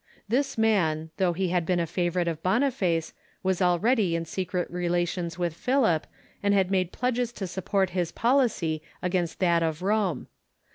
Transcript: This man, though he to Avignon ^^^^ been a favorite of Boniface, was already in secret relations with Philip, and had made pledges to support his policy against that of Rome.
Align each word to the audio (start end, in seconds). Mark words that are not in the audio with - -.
This 0.27 0.57
man, 0.57 1.11
though 1.17 1.33
he 1.33 1.49
to 1.49 1.53
Avignon 1.53 1.63
^^^^ 1.63 1.65
been 1.67 1.79
a 1.81 1.85
favorite 1.85 2.27
of 2.27 2.41
Boniface, 2.41 3.13
was 3.43 3.61
already 3.61 4.15
in 4.15 4.25
secret 4.25 4.67
relations 4.71 5.37
with 5.37 5.53
Philip, 5.53 6.07
and 6.41 6.55
had 6.55 6.71
made 6.71 6.91
pledges 6.91 7.31
to 7.33 7.45
support 7.45 7.91
his 7.91 8.11
policy 8.11 8.81
against 9.03 9.37
that 9.41 9.61
of 9.61 9.83
Rome. 9.83 10.25